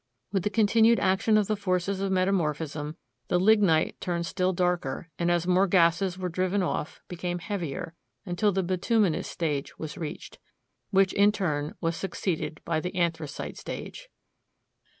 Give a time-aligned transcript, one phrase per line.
[0.31, 5.29] With the continued action of the forces of metamorphism, the lignite turned still darker, and
[5.29, 7.93] as more gases were driven off, became heavier,
[8.25, 10.39] until the bituminous stage was reached,
[10.89, 14.09] which, in turn, was succeeded by the anthracite stage.